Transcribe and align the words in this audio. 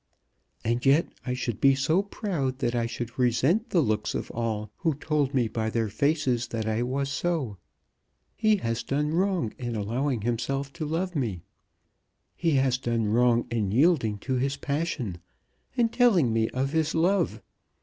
And 0.65 0.83
yet 0.83 1.09
I 1.27 1.35
should 1.35 1.61
be 1.61 1.75
so 1.75 2.01
proud 2.01 2.57
that 2.57 2.73
I 2.73 2.87
should 2.87 3.19
resent 3.19 3.69
the 3.69 3.81
looks 3.81 4.15
of 4.15 4.31
all 4.31 4.71
who 4.77 4.95
told 4.95 5.35
me 5.35 5.47
by 5.47 5.69
their 5.69 5.89
faces 5.89 6.47
that 6.47 6.67
I 6.67 6.81
was 6.81 7.07
so. 7.11 7.57
He 8.35 8.55
has 8.55 8.81
done 8.81 9.11
wrong 9.13 9.53
in 9.59 9.75
allowing 9.75 10.21
himself 10.21 10.73
to 10.73 10.87
love 10.87 11.15
me. 11.15 11.43
He 12.35 12.53
has 12.53 12.79
done 12.79 13.09
wrong 13.09 13.45
in 13.51 13.69
yielding 13.71 14.17
to 14.25 14.37
his 14.37 14.57
passion, 14.57 15.19
and 15.77 15.93
telling 15.93 16.33
me 16.33 16.49
of 16.49 16.71
his 16.71 16.95
love. 16.95 17.39